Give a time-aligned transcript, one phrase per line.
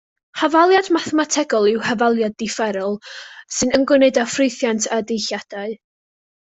[0.43, 2.99] Hafaliad mathemategol yw hafaliad differol,
[3.59, 5.81] sy'n ymwneud â ffwythiant a'i ddeilliadau.